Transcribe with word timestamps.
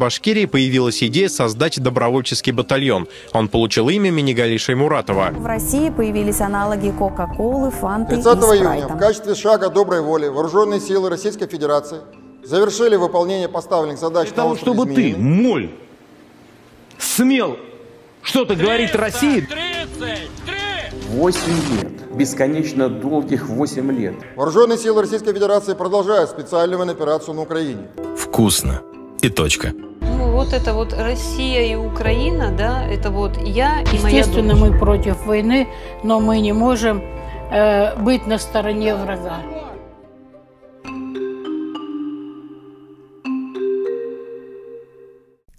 Башкирии 0.00 0.46
появилась 0.46 1.02
идея 1.02 1.28
создать 1.28 1.78
добровольческий 1.78 2.52
батальон. 2.52 3.06
Он 3.34 3.48
получил 3.48 3.90
имя 3.90 4.10
Минигалиши 4.10 4.64
Шаймуратова. 4.64 5.30
В 5.32 5.44
России 5.44 5.90
появились 5.90 6.40
аналоги 6.40 6.90
Кока-Колы, 6.90 7.70
Фанты 7.70 8.14
30 8.14 8.26
и 8.26 8.40
Спрайта. 8.40 8.64
июня 8.64 8.88
в 8.88 8.98
качестве 8.98 9.34
шага 9.34 9.68
доброй 9.68 10.00
воли 10.00 10.28
вооруженные 10.28 10.80
силы 10.80 11.10
Российской 11.10 11.46
Федерации 11.48 11.98
завершили 12.42 12.96
выполнение 12.96 13.50
поставленных 13.50 13.98
задач 13.98 14.28
Для 14.28 14.36
того, 14.36 14.56
чтобы 14.56 14.86
ты, 14.86 15.14
моль, 15.18 15.70
смел 16.98 17.58
что-то 18.22 18.56
говорить 18.56 18.94
России, 18.94 19.46
8 21.10 21.40
лет, 21.82 22.16
бесконечно 22.16 22.88
долгих 22.88 23.50
8 23.50 23.92
лет. 23.92 24.14
Вооруженные 24.34 24.78
силы 24.78 25.02
Российской 25.02 25.34
Федерации 25.34 25.74
продолжают 25.74 26.30
специальную 26.30 26.90
операцию 26.90 27.34
на 27.34 27.42
Украине. 27.42 27.88
Вкусно. 28.16 28.80
И 29.20 29.28
точка. 29.28 29.74
Вот 30.40 30.54
это 30.54 30.72
вот 30.72 30.94
Россия 30.94 31.70
и 31.70 31.74
Украина, 31.74 32.50
да, 32.50 32.82
это 32.82 33.10
вот 33.10 33.36
я 33.46 33.82
и 33.82 33.98
моя 33.98 34.20
Естественно, 34.20 34.56
мы 34.56 34.72
против 34.72 35.26
войны, 35.26 35.68
но 36.02 36.18
мы 36.18 36.40
не 36.40 36.54
можем 36.54 37.02
э, 37.50 37.94
быть 38.02 38.26
на 38.26 38.38
стороне 38.38 38.94
врага. 38.94 39.42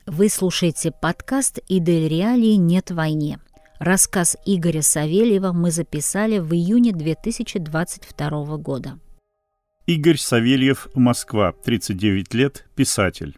Вы 0.08 0.30
слушаете 0.30 0.92
подкаст 0.92 1.60
«Идель 1.68 2.08
Реалии 2.08 2.56
нет 2.56 2.90
войне». 2.90 3.38
Рассказ 3.78 4.36
Игоря 4.48 4.82
Савельева 4.82 5.52
мы 5.52 5.70
записали 5.70 6.40
в 6.40 6.52
июне 6.54 6.92
2022 6.92 8.58
года. 8.58 8.98
Игорь 9.86 10.18
Савельев, 10.18 10.88
Москва, 10.96 11.54
39 11.64 12.34
лет, 12.34 12.66
писатель. 12.76 13.38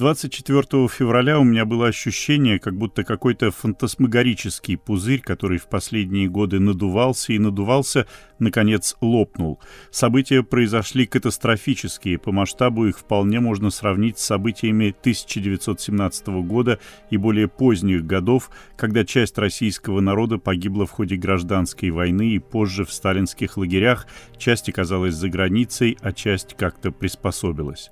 24 0.00 0.88
февраля 0.88 1.38
у 1.38 1.44
меня 1.44 1.66
было 1.66 1.88
ощущение, 1.88 2.58
как 2.58 2.74
будто 2.74 3.04
какой-то 3.04 3.50
фантасмагорический 3.50 4.78
пузырь, 4.78 5.20
который 5.20 5.58
в 5.58 5.68
последние 5.68 6.26
годы 6.26 6.58
надувался 6.58 7.34
и 7.34 7.38
надувался, 7.38 8.06
наконец 8.38 8.96
лопнул. 9.02 9.60
События 9.90 10.42
произошли 10.42 11.04
катастрофические, 11.04 12.16
по 12.16 12.32
масштабу 12.32 12.86
их 12.86 12.98
вполне 12.98 13.40
можно 13.40 13.68
сравнить 13.68 14.18
с 14.18 14.24
событиями 14.24 14.96
1917 14.98 16.28
года 16.46 16.80
и 17.10 17.18
более 17.18 17.48
поздних 17.48 18.06
годов, 18.06 18.48
когда 18.78 19.04
часть 19.04 19.36
российского 19.36 20.00
народа 20.00 20.38
погибла 20.38 20.86
в 20.86 20.92
ходе 20.92 21.16
гражданской 21.16 21.90
войны 21.90 22.30
и 22.30 22.38
позже 22.38 22.86
в 22.86 22.92
сталинских 22.94 23.58
лагерях, 23.58 24.06
часть 24.38 24.70
оказалась 24.70 25.14
за 25.14 25.28
границей, 25.28 25.98
а 26.00 26.12
часть 26.12 26.56
как-то 26.56 26.90
приспособилась. 26.90 27.90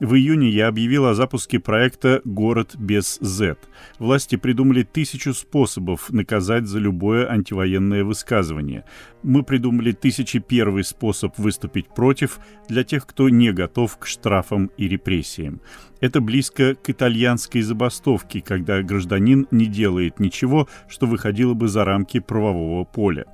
В 0.00 0.14
июне 0.14 0.48
я 0.48 0.68
объявил 0.68 1.04
о 1.04 1.14
запуске 1.14 1.49
проекта 1.58 2.20
«Город 2.24 2.76
без 2.76 3.18
Z». 3.20 3.56
Власти 3.98 4.36
придумали 4.36 4.82
тысячу 4.82 5.34
способов 5.34 6.10
наказать 6.10 6.66
за 6.66 6.78
любое 6.78 7.30
антивоенное 7.30 8.04
высказывание. 8.04 8.84
Мы 9.22 9.42
придумали 9.42 9.92
тысячи 9.92 10.38
первый 10.38 10.84
способ 10.84 11.36
выступить 11.38 11.88
против 11.88 12.38
для 12.68 12.84
тех, 12.84 13.06
кто 13.06 13.28
не 13.28 13.52
готов 13.52 13.98
к 13.98 14.06
штрафам 14.06 14.70
и 14.76 14.88
репрессиям. 14.88 15.60
Это 16.00 16.22
близко 16.22 16.74
к 16.74 16.88
итальянской 16.88 17.60
забастовке, 17.60 18.40
когда 18.40 18.82
гражданин 18.82 19.46
не 19.50 19.66
делает 19.66 20.18
ничего, 20.18 20.68
что 20.88 21.06
выходило 21.06 21.52
бы 21.52 21.68
за 21.68 21.84
рамки 21.84 22.20
правового 22.20 22.84
поля. 22.84 23.26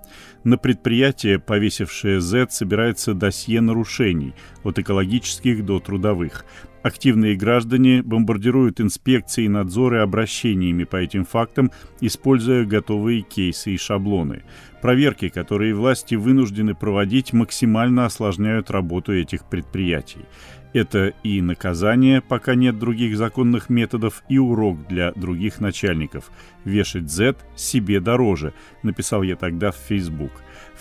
На 0.43 0.59
предприятие, 0.59 1.39
повесившее 1.39 2.21
Z, 2.21 2.49
собирается 2.51 3.15
досье 3.15 3.61
нарушений, 3.61 4.35
от 4.65 4.79
экологических 4.79 5.65
до 5.65 5.79
трудовых. 5.81 6.45
Активные 6.87 7.35
граждане 7.35 8.01
бомбардируют 8.01 8.81
инспекции 8.81 9.47
и 9.47 9.49
надзоры 9.49 10.03
обращениями 10.03 10.85
по 10.85 10.95
этим 10.95 11.25
фактам, 11.25 11.73
используя 12.01 12.65
готовые 12.65 13.23
кейсы 13.23 13.73
и 13.73 13.77
шаблоны. 13.77 14.45
Проверки, 14.83 15.29
которые 15.29 15.75
власти 15.75 16.15
вынуждены 16.15 16.77
проводить, 16.77 17.33
максимально 17.33 18.07
осложняют 18.07 18.71
работу 18.71 19.13
этих 19.13 19.47
предприятий. 19.47 20.27
Это 20.75 21.13
и 21.25 21.41
наказание, 21.41 22.21
пока 22.21 22.55
нет 22.55 22.79
других 22.79 23.17
законных 23.17 23.69
методов, 23.69 24.23
и 24.29 24.39
урок 24.39 24.87
для 24.87 25.11
других 25.11 25.59
начальников. 25.59 26.31
Вешать 26.65 27.11
Z 27.11 27.35
себе 27.57 27.99
дороже, 27.99 28.55
написал 28.85 29.25
я 29.25 29.35
тогда 29.35 29.73
в 29.73 29.77
Facebook. 29.77 30.31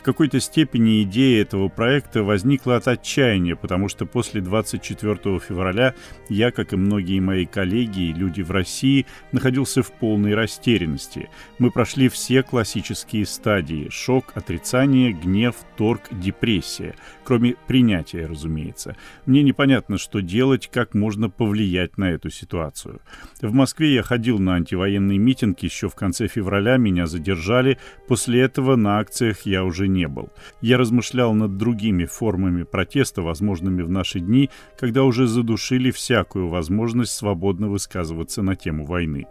Какой-то 0.05 0.39
степени 0.39 1.01
идея 1.01 1.41
этого 1.41 1.67
проекта 1.67 2.21
возникла 2.21 2.75
от 2.75 2.87
отчаяния, 2.87 3.55
потому 3.55 3.89
что 3.89 4.05
после 4.05 4.39
24 4.39 5.39
февраля 5.39 5.95
я, 6.29 6.51
как 6.51 6.73
и 6.73 6.75
многие 6.75 7.19
мои 7.19 7.47
коллеги 7.47 8.01
и 8.01 8.13
люди 8.13 8.43
в 8.43 8.51
России, 8.51 9.07
находился 9.31 9.81
в 9.81 9.91
полной 9.91 10.35
растерянности. 10.35 11.31
Мы 11.57 11.71
прошли 11.71 12.07
все 12.07 12.43
классические 12.43 13.25
стадии– 13.25 13.87
шок, 13.89 14.25
отрицание, 14.35 15.11
гнев, 15.11 15.55
торг, 15.75 16.03
депрессия. 16.11 16.93
Кроме 17.23 17.55
принятия, 17.65 18.27
разумеется. 18.27 18.95
Мне 19.25 19.41
непонятно, 19.41 19.97
что 19.97 20.21
делать, 20.21 20.69
как 20.71 20.93
можно 20.93 21.31
повлиять 21.31 21.97
на 21.97 22.11
эту 22.11 22.29
ситуацию. 22.29 23.01
В 23.41 23.53
Москве 23.53 23.95
я 23.95 24.03
ходил 24.03 24.37
на 24.37 24.53
антивоенный 24.53 25.17
митинг 25.17 25.63
еще 25.63 25.89
в 25.89 25.95
конце 25.95 26.27
февраля, 26.27 26.77
меня 26.77 27.07
задержали. 27.07 27.79
После 28.07 28.41
этого 28.41 28.75
на 28.75 28.99
акциях 28.99 29.47
я 29.47 29.63
уже 29.63 29.94
не 29.95 30.07
был. 30.07 30.29
Я 30.61 30.77
размышлял 30.77 31.33
над 31.33 31.57
другими 31.57 32.05
формами 32.05 32.63
протеста, 32.63 33.21
возможными 33.21 33.81
в 33.81 33.89
наши 33.89 34.19
дни, 34.19 34.49
когда 34.77 35.03
уже 35.03 35.25
задушили 35.25 35.89
всякую 35.91 36.49
возможность 36.49 37.13
свободно 37.13 37.69
высказываться 37.69 38.41
на 38.41 38.55
тему 38.55 38.85
войны. 38.85 39.25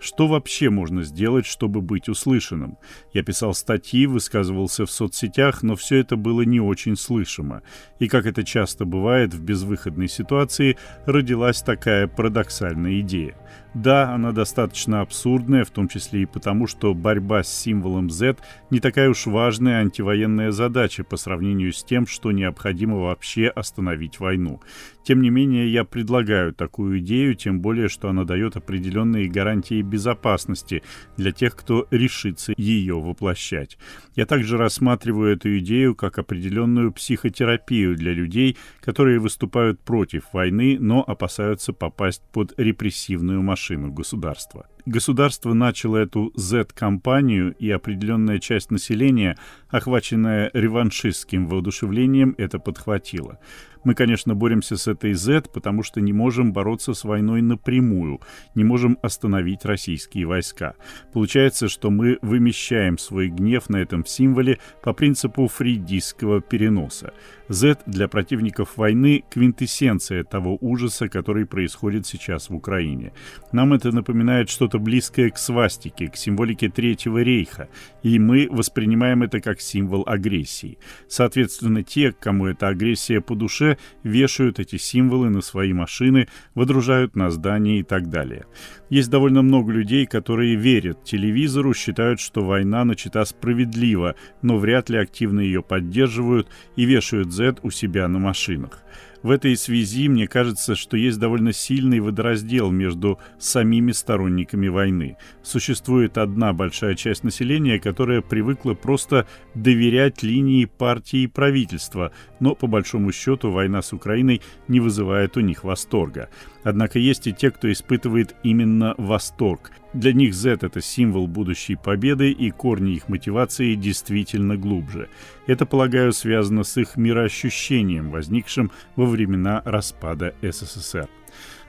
Что 0.00 0.26
вообще 0.26 0.70
можно 0.70 1.02
сделать, 1.02 1.44
чтобы 1.44 1.82
быть 1.82 2.08
услышанным? 2.08 2.78
Я 3.12 3.22
писал 3.22 3.52
статьи, 3.52 4.06
высказывался 4.06 4.86
в 4.86 4.90
соцсетях, 4.90 5.62
но 5.62 5.76
все 5.76 5.96
это 5.96 6.16
было 6.16 6.40
не 6.40 6.58
очень 6.58 6.96
слышимо. 6.96 7.62
И, 7.98 8.08
как 8.08 8.24
это 8.24 8.42
часто 8.42 8.86
бывает 8.86 9.34
в 9.34 9.42
безвыходной 9.42 10.08
ситуации, 10.08 10.78
родилась 11.04 11.60
такая 11.60 12.06
парадоксальная 12.06 13.00
идея. 13.00 13.34
Да, 13.74 14.14
она 14.14 14.32
достаточно 14.32 15.02
абсурдная, 15.02 15.64
в 15.64 15.70
том 15.70 15.86
числе 15.86 16.22
и 16.22 16.26
потому, 16.26 16.66
что 16.66 16.94
борьба 16.94 17.42
с 17.42 17.52
символом 17.52 18.10
Z 18.10 18.36
не 18.70 18.80
такая 18.80 19.10
уж 19.10 19.26
важная 19.26 19.80
антивоенная 19.80 20.09
задача 20.52 21.04
по 21.04 21.16
сравнению 21.16 21.72
с 21.72 21.82
тем, 21.82 22.06
что 22.06 22.32
необходимо 22.32 22.98
вообще 22.98 23.48
остановить 23.48 24.20
войну. 24.20 24.60
Тем 25.02 25.22
не 25.22 25.30
менее, 25.30 25.72
я 25.72 25.84
предлагаю 25.84 26.52
такую 26.52 26.98
идею, 26.98 27.34
тем 27.34 27.60
более, 27.60 27.88
что 27.88 28.08
она 28.08 28.24
дает 28.24 28.56
определенные 28.56 29.28
гарантии 29.28 29.82
безопасности 29.82 30.82
для 31.16 31.32
тех, 31.32 31.56
кто 31.56 31.86
решится 31.90 32.52
ее 32.56 33.00
воплощать. 33.00 33.78
Я 34.14 34.26
также 34.26 34.56
рассматриваю 34.58 35.34
эту 35.34 35.58
идею 35.58 35.94
как 35.94 36.18
определенную 36.18 36.92
психотерапию 36.92 37.96
для 37.96 38.12
людей, 38.12 38.56
которые 38.80 39.18
выступают 39.18 39.80
против 39.80 40.24
войны, 40.32 40.76
но 40.78 41.02
опасаются 41.06 41.72
попасть 41.72 42.22
под 42.32 42.52
репрессивную 42.58 43.42
машину 43.42 43.90
государства. 43.92 44.66
Государство 44.86 45.52
начало 45.52 45.98
эту 45.98 46.32
Z-кампанию, 46.34 47.54
и 47.58 47.70
определенная 47.70 48.38
часть 48.38 48.70
населения, 48.70 49.36
охваченная 49.68 50.50
реваншистским 50.52 51.46
воодушевлением, 51.46 52.34
это 52.38 52.58
подхватила. 52.58 53.38
Мы, 53.84 53.94
конечно, 53.94 54.34
боремся 54.34 54.76
с 54.76 54.86
этой 54.88 55.14
Z, 55.14 55.50
потому 55.52 55.82
что 55.82 56.00
не 56.00 56.12
можем 56.12 56.52
бороться 56.52 56.94
с 56.94 57.04
войной 57.04 57.42
напрямую, 57.42 58.20
не 58.54 58.64
можем 58.64 58.98
остановить 59.02 59.64
российские 59.64 60.26
войска. 60.26 60.74
Получается, 61.12 61.68
что 61.68 61.90
мы 61.90 62.18
вымещаем 62.22 62.98
свой 62.98 63.28
гнев 63.28 63.68
на 63.68 63.76
этом 63.76 64.04
символе 64.04 64.58
по 64.82 64.92
принципу 64.92 65.48
фрейдистского 65.48 66.40
переноса. 66.40 67.12
Z 67.50 67.78
для 67.84 68.06
противников 68.06 68.76
войны– 68.76 69.24
квинтэссенция 69.30 70.22
того 70.22 70.56
ужаса, 70.60 71.08
который 71.08 71.46
происходит 71.46 72.06
сейчас 72.06 72.48
в 72.48 72.54
Украине. 72.54 73.12
Нам 73.50 73.72
это 73.72 73.90
напоминает 73.90 74.48
что-то 74.48 74.78
близкое 74.78 75.30
к 75.30 75.36
свастике, 75.36 76.06
к 76.06 76.14
символике 76.14 76.68
Третьего 76.68 77.18
рейха, 77.22 77.68
и 78.04 78.20
мы 78.20 78.46
воспринимаем 78.48 79.24
это 79.24 79.40
как 79.40 79.60
символ 79.60 80.04
агрессии. 80.06 80.78
Соответственно, 81.08 81.82
те, 81.82 82.12
кому 82.12 82.46
эта 82.46 82.68
агрессия 82.68 83.20
по 83.20 83.34
душе, 83.34 83.78
вешают 84.04 84.60
эти 84.60 84.76
символы 84.76 85.28
на 85.28 85.40
свои 85.40 85.72
машины, 85.72 86.28
водружают 86.54 87.16
на 87.16 87.32
здания 87.32 87.80
и 87.80 87.82
так 87.82 88.10
далее. 88.10 88.46
Есть 88.90 89.10
довольно 89.10 89.42
много 89.42 89.72
людей, 89.72 90.06
которые 90.06 90.54
верят 90.54 91.02
телевизору, 91.02 91.74
считают, 91.74 92.20
что 92.20 92.44
война 92.44 92.84
начата 92.84 93.24
справедливо, 93.24 94.14
но 94.40 94.56
вряд 94.56 94.88
ли 94.88 94.98
активно 94.98 95.40
ее 95.40 95.64
поддерживают 95.64 96.48
и 96.76 96.84
вешают 96.84 97.32
У 97.62 97.70
себя 97.70 98.08
на 98.08 98.18
машинах. 98.18 98.82
В 99.22 99.30
этой 99.30 99.54
связи 99.56 100.08
мне 100.08 100.26
кажется, 100.26 100.74
что 100.74 100.96
есть 100.96 101.18
довольно 101.18 101.52
сильный 101.52 102.00
водораздел 102.00 102.70
между 102.70 103.18
самими 103.38 103.92
сторонниками 103.92 104.68
войны. 104.68 105.18
Существует 105.42 106.16
одна 106.16 106.54
большая 106.54 106.94
часть 106.94 107.22
населения, 107.22 107.78
которая 107.78 108.22
привыкла 108.22 108.72
просто 108.72 109.26
доверять 109.54 110.22
линии 110.22 110.64
партии 110.64 111.20
и 111.20 111.26
правительства, 111.26 112.12
но 112.40 112.54
по 112.54 112.66
большому 112.66 113.12
счету 113.12 113.50
война 113.50 113.82
с 113.82 113.92
Украиной 113.92 114.40
не 114.68 114.80
вызывает 114.80 115.36
у 115.36 115.40
них 115.40 115.64
восторга. 115.64 116.30
Однако 116.62 116.98
есть 116.98 117.26
и 117.26 117.32
те, 117.32 117.50
кто 117.50 117.70
испытывает 117.70 118.34
именно 118.42 118.94
восторг. 118.96 119.70
Для 119.92 120.12
них 120.12 120.34
Z— 120.34 120.58
это 120.62 120.80
символ 120.80 121.26
будущей 121.26 121.74
победы, 121.74 122.30
и 122.30 122.50
корни 122.50 122.92
их 122.92 123.08
мотивации 123.08 123.74
действительно 123.74 124.56
глубже. 124.56 125.08
Это, 125.48 125.66
полагаю, 125.66 126.12
связано 126.12 126.62
с 126.62 126.76
их 126.76 126.96
мироощущением, 126.96 128.10
возникшим 128.10 128.70
во 128.94 129.06
времена 129.06 129.62
распада 129.64 130.34
СССР. 130.42 131.08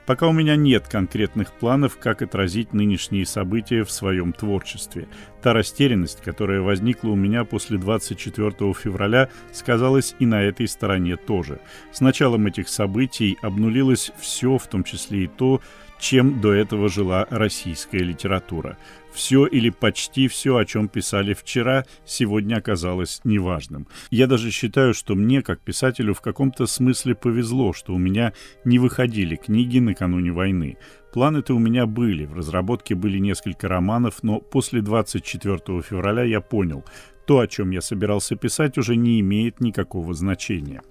Пока 0.06 0.26
у 0.26 0.32
меня 0.32 0.56
нет 0.56 0.88
конкретных 0.88 1.52
планов, 1.52 1.96
как 1.98 2.22
отразить 2.22 2.72
нынешние 2.72 3.24
события 3.24 3.84
в 3.84 3.92
своем 3.92 4.32
творчестве. 4.32 5.06
Та 5.42 5.52
растерянность, 5.52 6.20
которая 6.22 6.60
возникла 6.60 7.10
у 7.10 7.14
меня 7.14 7.44
после 7.44 7.78
24 7.78 8.50
февраля, 8.74 9.28
сказалась 9.52 10.16
и 10.18 10.26
на 10.26 10.42
этой 10.42 10.66
стороне 10.66 11.16
тоже. 11.16 11.60
С 11.92 12.00
началом 12.00 12.46
этих 12.46 12.68
событий 12.68 13.38
обнулилось 13.42 14.10
все, 14.18 14.58
в 14.58 14.66
том 14.66 14.82
числе 14.82 15.24
и 15.24 15.28
то, 15.28 15.60
чем 16.00 16.40
до 16.40 16.52
этого 16.52 16.88
жила 16.88 17.28
российская 17.30 18.00
литература. 18.00 18.76
Все 19.12 19.46
или 19.46 19.70
почти 19.70 20.26
все, 20.28 20.56
о 20.56 20.64
чем 20.64 20.88
писали 20.88 21.34
вчера, 21.34 21.84
сегодня 22.06 22.56
оказалось 22.56 23.20
неважным. 23.24 23.86
Я 24.10 24.26
даже 24.26 24.50
считаю, 24.50 24.94
что 24.94 25.14
мне, 25.14 25.42
как 25.42 25.60
писателю, 25.60 26.14
в 26.14 26.20
каком-то 26.20 26.66
смысле 26.66 27.14
повезло, 27.14 27.72
что 27.72 27.94
у 27.94 27.98
меня 27.98 28.32
не 28.64 28.78
выходили 28.78 29.36
книги 29.36 29.78
накануне 29.78 30.32
войны. 30.32 30.78
Планы-то 31.12 31.54
у 31.54 31.58
меня 31.58 31.84
были, 31.84 32.24
в 32.24 32.34
разработке 32.34 32.94
были 32.94 33.18
несколько 33.18 33.68
романов, 33.68 34.22
но 34.22 34.40
после 34.40 34.80
24 34.80 35.82
февраля 35.82 36.22
я 36.22 36.40
понял, 36.40 36.84
то, 37.26 37.40
о 37.40 37.46
чем 37.46 37.70
я 37.70 37.80
собирался 37.80 38.34
писать, 38.34 38.78
уже 38.78 38.96
не 38.96 39.20
имеет 39.20 39.60
никакого 39.60 40.14
значения. 40.14 40.82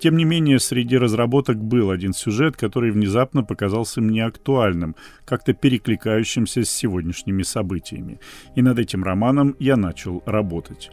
Тем 0.00 0.16
не 0.16 0.24
менее, 0.24 0.60
среди 0.60 0.96
разработок 0.96 1.56
был 1.56 1.90
один 1.90 2.12
сюжет, 2.12 2.56
который 2.56 2.92
внезапно 2.92 3.42
показался 3.42 4.00
мне 4.00 4.24
актуальным, 4.24 4.94
как-то 5.24 5.52
перекликающимся 5.52 6.64
с 6.64 6.70
сегодняшними 6.70 7.42
событиями. 7.42 8.20
И 8.54 8.62
над 8.62 8.78
этим 8.78 9.02
романом 9.02 9.56
я 9.58 9.76
начал 9.76 10.22
работать. 10.24 10.90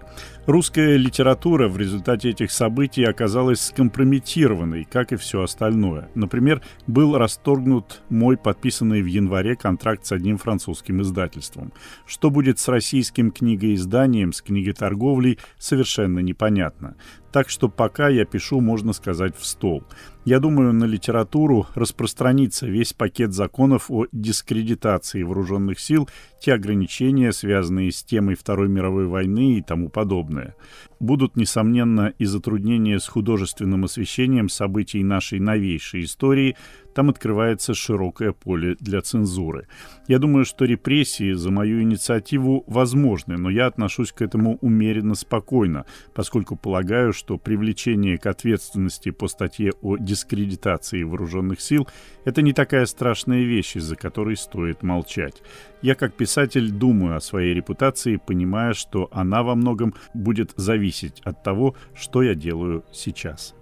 Русская 0.48 0.98
литература 0.98 1.68
в 1.68 1.78
результате 1.78 2.30
этих 2.30 2.52
событий 2.52 3.04
оказалась 3.04 3.62
скомпрометированной, 3.62 4.88
как 4.92 5.12
и 5.12 5.16
все 5.16 5.42
остальное. 5.42 6.10
Например, 6.14 6.62
был 6.86 7.18
расторгнут 7.18 8.02
мой 8.10 8.38
подписанный 8.38 9.02
в 9.02 9.08
январе 9.08 9.56
контракт 9.56 10.06
с 10.06 10.12
одним 10.12 10.38
французским 10.38 11.02
издательством. 11.02 11.74
Что 12.06 12.30
будет 12.30 12.60
с 12.60 12.68
российским 12.68 13.32
книгоизданием, 13.32 14.34
с 14.34 14.42
книготорговлей, 14.42 15.40
совершенно 15.58 16.20
непонятно. 16.20 16.96
Так 17.36 17.50
что 17.50 17.68
пока 17.68 18.08
я 18.08 18.24
пишу, 18.24 18.62
можно 18.62 18.94
сказать, 18.96 19.38
в 19.38 19.46
стол. 19.46 19.84
Я 20.26 20.40
думаю, 20.40 20.74
на 20.74 20.86
литературу 20.86 21.68
распространится 21.76 22.66
весь 22.66 22.94
пакет 22.94 23.34
законов 23.34 23.92
о 23.92 24.06
дискредитации 24.12 25.22
вооруженных 25.24 25.80
сил, 25.80 26.10
те 26.46 26.54
ограничения, 26.54 27.34
связанные 27.34 27.92
с 27.92 28.04
темой 28.04 28.36
Второй 28.36 28.70
мировой 28.70 29.08
войны 29.08 29.58
и 29.58 29.64
тому 29.64 29.90
подобное. 29.90 30.56
Будут, 31.00 31.36
несомненно, 31.36 32.14
и 32.20 32.26
затруднения 32.26 33.00
с 33.00 33.08
художественным 33.08 33.86
освещением 33.86 34.48
событий 34.48 35.04
нашей 35.04 35.40
новейшей 35.40 36.04
истории, 36.04 36.56
там 36.94 37.10
открывается 37.10 37.74
широкое 37.74 38.32
поле 38.32 38.78
для 38.80 39.02
цензуры. 39.02 39.68
Я 40.08 40.18
думаю, 40.18 40.46
что 40.46 40.64
репрессии 40.64 41.34
за 41.34 41.52
мою 41.52 41.82
инициативу 41.82 42.64
возможны, 42.68 43.38
но 43.38 43.50
я 43.50 43.66
отношусь 43.66 44.14
к 44.14 44.22
этому 44.22 44.58
умеренно 44.62 45.16
спокойно, 45.16 45.86
поскольку 46.14 46.56
полагаю, 46.56 47.12
что 47.12 47.38
привлечение 47.38 48.18
к 48.18 48.26
ответственности 48.28 49.12
по 49.12 49.28
статье 49.28 49.74
о 49.82 49.98
дискредитации 49.98 51.04
вооруженных 51.04 51.60
сил– 51.60 51.88
это 52.24 52.42
не 52.42 52.54
такая 52.54 52.86
страшная 52.86 53.44
вещь, 53.44 53.76
из-за 53.76 53.98
которой 53.98 54.38
стоит 54.38 54.82
молчать. 54.82 55.44
Я 55.82 55.96
как 55.96 56.14
писатель 56.36 56.70
думаю 56.70 57.16
о 57.16 57.22
своей 57.22 57.54
репутации, 57.54 58.18
понимая, 58.18 58.74
что 58.74 59.08
она 59.14 59.42
во 59.42 59.56
многом 59.56 59.94
будет 60.14 60.52
зависеть 60.58 61.22
от 61.22 61.44
того, 61.44 61.78
что 61.94 62.24
я 62.24 62.36
делаю 62.36 62.84
сейчас. 62.92 63.56